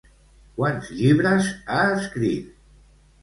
[0.59, 2.47] Quants llibres ha escrit?